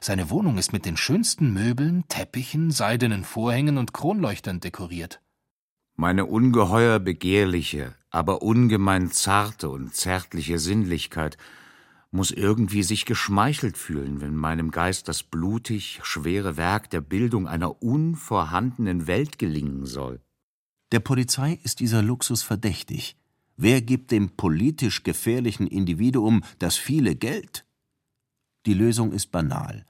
Seine 0.00 0.28
Wohnung 0.28 0.58
ist 0.58 0.72
mit 0.72 0.86
den 0.86 0.96
schönsten 0.96 1.52
Möbeln, 1.52 2.02
Teppichen, 2.08 2.72
seidenen 2.72 3.22
Vorhängen 3.22 3.78
und 3.78 3.94
Kronleuchtern 3.94 4.58
dekoriert. 4.58 5.20
Meine 5.94 6.26
ungeheuer 6.26 6.98
begehrliche, 6.98 7.94
aber 8.10 8.42
ungemein 8.42 9.12
zarte 9.12 9.68
und 9.68 9.94
zärtliche 9.94 10.58
Sinnlichkeit 10.58 11.36
muss 12.14 12.30
irgendwie 12.30 12.84
sich 12.84 13.06
geschmeichelt 13.06 13.76
fühlen, 13.76 14.20
wenn 14.20 14.36
meinem 14.36 14.70
Geist 14.70 15.08
das 15.08 15.24
blutig 15.24 15.98
schwere 16.04 16.56
Werk 16.56 16.88
der 16.90 17.00
Bildung 17.00 17.48
einer 17.48 17.82
unvorhandenen 17.82 19.08
Welt 19.08 19.36
gelingen 19.36 19.84
soll. 19.84 20.20
Der 20.92 21.00
Polizei 21.00 21.58
ist 21.64 21.80
dieser 21.80 22.02
Luxus 22.02 22.44
verdächtig. 22.44 23.16
Wer 23.56 23.82
gibt 23.82 24.12
dem 24.12 24.30
politisch 24.30 25.02
gefährlichen 25.02 25.66
Individuum 25.66 26.44
das 26.60 26.76
viele 26.76 27.16
Geld? 27.16 27.66
Die 28.64 28.74
Lösung 28.74 29.10
ist 29.10 29.32
banal. 29.32 29.84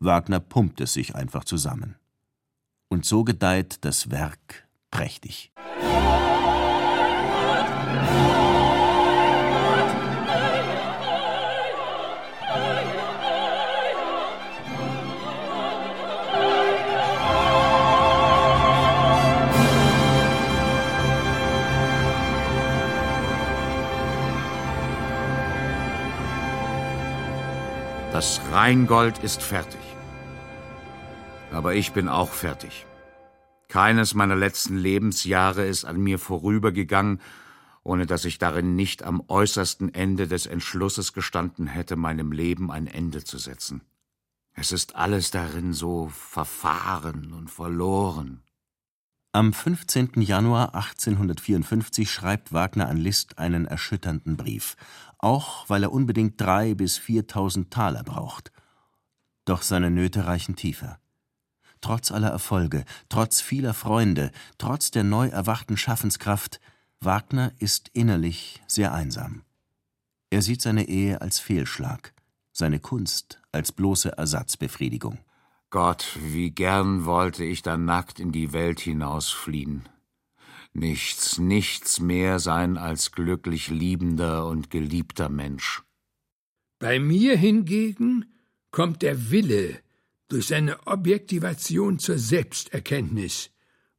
Wagner 0.00 0.38
pumpt 0.38 0.82
es 0.82 0.92
sich 0.92 1.14
einfach 1.14 1.44
zusammen. 1.44 1.96
Und 2.88 3.06
so 3.06 3.24
gedeiht 3.24 3.78
das 3.86 4.10
Werk 4.10 4.68
prächtig. 4.90 5.50
Das 28.20 28.38
Rheingold 28.52 29.24
ist 29.24 29.40
fertig. 29.40 29.80
Aber 31.52 31.74
ich 31.74 31.92
bin 31.92 32.06
auch 32.06 32.28
fertig. 32.28 32.84
Keines 33.68 34.12
meiner 34.12 34.36
letzten 34.36 34.76
Lebensjahre 34.76 35.64
ist 35.64 35.86
an 35.86 35.98
mir 35.98 36.18
vorübergegangen, 36.18 37.22
ohne 37.82 38.04
dass 38.04 38.26
ich 38.26 38.36
darin 38.36 38.76
nicht 38.76 39.04
am 39.04 39.22
äußersten 39.26 39.94
Ende 39.94 40.28
des 40.28 40.44
Entschlusses 40.44 41.14
gestanden 41.14 41.66
hätte, 41.66 41.96
meinem 41.96 42.30
Leben 42.30 42.70
ein 42.70 42.88
Ende 42.88 43.24
zu 43.24 43.38
setzen. 43.38 43.80
Es 44.52 44.70
ist 44.70 44.96
alles 44.96 45.30
darin 45.30 45.72
so 45.72 46.08
verfahren 46.08 47.32
und 47.32 47.50
verloren. 47.50 48.42
Am 49.32 49.52
15. 49.52 50.22
Januar 50.22 50.74
1854 50.74 52.10
schreibt 52.10 52.52
Wagner 52.52 52.88
an 52.88 52.96
Liszt 52.96 53.38
einen 53.38 53.64
erschütternden 53.64 54.36
Brief, 54.36 54.76
auch 55.18 55.68
weil 55.68 55.84
er 55.84 55.92
unbedingt 55.92 56.40
drei 56.40 56.74
bis 56.74 56.98
viertausend 56.98 57.70
Taler 57.72 58.02
braucht. 58.02 58.50
Doch 59.44 59.62
seine 59.62 59.88
Nöte 59.88 60.26
reichen 60.26 60.56
tiefer. 60.56 60.98
Trotz 61.80 62.10
aller 62.10 62.30
Erfolge, 62.30 62.84
trotz 63.08 63.40
vieler 63.40 63.72
Freunde, 63.72 64.32
trotz 64.58 64.90
der 64.90 65.04
neu 65.04 65.28
erwachten 65.28 65.76
Schaffenskraft, 65.76 66.60
Wagner 66.98 67.52
ist 67.60 67.88
innerlich 67.92 68.60
sehr 68.66 68.92
einsam. 68.92 69.44
Er 70.30 70.42
sieht 70.42 70.60
seine 70.60 70.88
Ehe 70.88 71.20
als 71.20 71.38
Fehlschlag, 71.38 72.14
seine 72.50 72.80
Kunst 72.80 73.40
als 73.52 73.70
bloße 73.70 74.10
Ersatzbefriedigung. 74.10 75.20
Gott, 75.70 76.18
wie 76.20 76.50
gern 76.50 77.04
wollte 77.04 77.44
ich 77.44 77.62
da 77.62 77.76
nackt 77.76 78.18
in 78.18 78.32
die 78.32 78.52
Welt 78.52 78.80
hinausfliehen. 78.80 79.88
Nichts, 80.72 81.38
nichts 81.38 82.00
mehr 82.00 82.40
sein 82.40 82.76
als 82.76 83.12
glücklich 83.12 83.68
liebender 83.68 84.46
und 84.46 84.70
geliebter 84.70 85.28
Mensch. 85.28 85.82
Bei 86.80 86.98
mir 86.98 87.36
hingegen 87.36 88.24
kommt 88.72 89.02
der 89.02 89.30
Wille 89.30 89.78
durch 90.28 90.48
seine 90.48 90.86
Objektivation 90.86 92.00
zur 92.00 92.18
Selbsterkenntnis, 92.18 93.50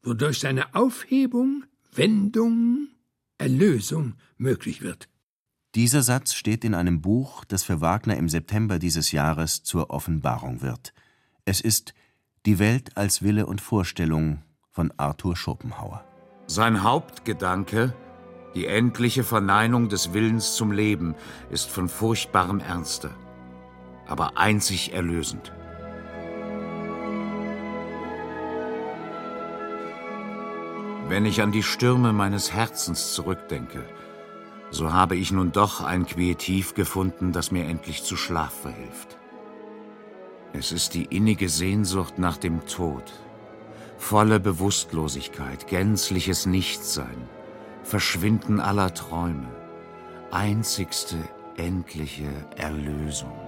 wodurch 0.02 0.40
seine 0.40 0.76
Aufhebung, 0.76 1.64
Wendung, 1.94 2.90
Erlösung 3.38 4.16
möglich 4.38 4.82
wird. 4.82 5.08
Dieser 5.76 6.04
Satz 6.04 6.34
steht 6.34 6.66
in 6.66 6.74
einem 6.74 7.02
Buch, 7.02 7.46
das 7.46 7.64
für 7.64 7.80
Wagner 7.80 8.18
im 8.18 8.28
September 8.28 8.78
dieses 8.78 9.14
Jahres 9.14 9.64
zur 9.64 9.90
Offenbarung 9.90 10.62
wird. 10.62 10.94
Es 11.46 11.60
ist 11.60 11.94
Die 12.46 12.60
Welt 12.60 12.98
als 12.98 13.24
Wille 13.24 13.48
und 13.48 13.62
Vorstellung 13.62 14.44
von 14.70 14.94
Arthur 14.98 15.36
Schopenhauer. 15.36 16.04
Sein 16.46 16.84
Hauptgedanke, 16.84 17.94
die 18.54 18.68
endliche 18.68 19.24
Verneinung 19.24 19.90
des 19.90 20.14
Willens 20.14 20.56
zum 20.56 20.72
Leben, 20.72 21.16
ist 21.50 21.70
von 21.70 21.90
furchtbarem 21.90 22.60
Ernste, 22.60 23.10
aber 24.06 24.38
einzig 24.38 24.94
erlösend. 24.94 25.52
Wenn 31.08 31.26
ich 31.26 31.42
an 31.42 31.52
die 31.52 31.64
Stürme 31.64 32.14
meines 32.14 32.54
Herzens 32.54 33.14
zurückdenke, 33.14 33.84
so 34.70 34.94
habe 34.94 35.16
ich 35.16 35.32
nun 35.32 35.52
doch 35.52 35.82
ein 35.82 36.06
Quietiv 36.06 36.76
gefunden, 36.76 37.32
das 37.32 37.52
mir 37.52 37.66
endlich 37.66 38.04
zu 38.04 38.16
Schlaf 38.16 38.54
verhilft. 38.54 39.18
Es 40.54 40.72
ist 40.72 40.94
die 40.94 41.06
innige 41.06 41.48
Sehnsucht 41.48 42.20
nach 42.20 42.38
dem 42.38 42.66
Tod, 42.66 43.04
volle 43.98 44.40
Bewusstlosigkeit, 44.40 45.68
gänzliches 45.68 46.46
Nichtsein, 46.46 47.30
Verschwinden 47.84 48.60
aller 48.60 48.94
Träume, 48.94 49.50
einzigste 50.32 51.18
endliche 51.58 52.30
Erlösung. 52.58 53.41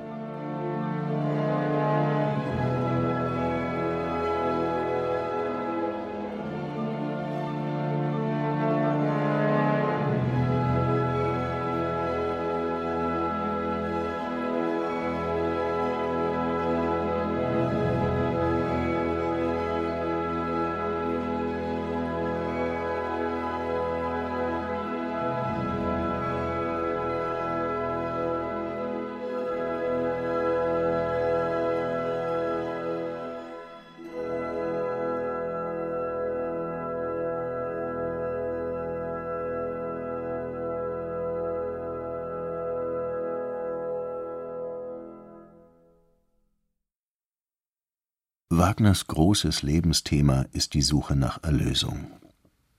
Wagners 48.66 49.08
großes 49.08 49.62
Lebensthema 49.62 50.46
ist 50.54 50.74
die 50.74 50.84
Suche 50.84 51.18
nach 51.18 51.44
Erlösung. 51.44 52.10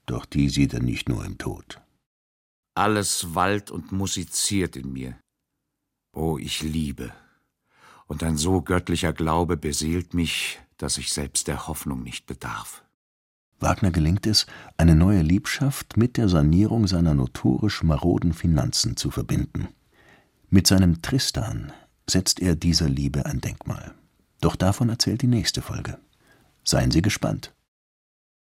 Doch 0.07 0.25
die 0.25 0.49
sieht 0.49 0.73
er 0.73 0.81
nicht 0.81 1.11
nur 1.11 1.23
im 1.27 1.37
Tod. 1.37 1.79
Alles 2.75 3.35
wallt 3.35 3.70
und 3.70 3.92
musiziert 3.92 4.77
in 4.77 4.94
mir. 4.94 5.18
Oh, 6.14 6.38
ich 6.38 6.62
liebe. 6.62 7.12
Und 8.07 8.23
ein 8.23 8.38
so 8.38 8.62
göttlicher 8.62 9.12
Glaube 9.12 9.59
beseelt 9.59 10.14
mich, 10.14 10.59
dass 10.79 10.97
ich 10.97 11.12
selbst 11.12 11.49
der 11.49 11.68
Hoffnung 11.68 12.03
nicht 12.03 12.25
bedarf. 12.25 12.83
Wagner 13.61 13.90
gelingt 13.90 14.27
es, 14.27 14.47
eine 14.79 14.94
neue 14.94 15.20
Liebschaft 15.20 15.99
mit 15.99 16.16
der 16.16 16.31
Sanierung 16.31 16.87
seiner 16.87 17.12
notorisch 17.12 17.83
maroden 17.83 18.33
Finanzen 18.33 18.97
zu 18.97 19.11
verbinden. 19.11 19.68
Mit 20.49 20.66
seinem 20.66 21.03
Tristan 21.03 21.75
setzt 22.09 22.40
er 22.40 22.57
dieser 22.57 22.88
Liebe 22.88 23.27
ein 23.27 23.42
Denkmal. 23.42 23.94
Doch 24.45 24.57
davon 24.57 24.91
erzählt 24.91 25.23
die 25.23 25.27
nächste 25.27 25.63
Folge. 25.63 25.97
Seien 26.65 26.91
Sie 26.91 27.01
gespannt. 27.01 27.55